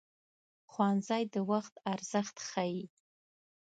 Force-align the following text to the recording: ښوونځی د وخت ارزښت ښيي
ښوونځی 0.71 1.23
د 1.33 1.35
وخت 1.51 1.73
ارزښت 1.93 2.35
ښيي 2.49 2.81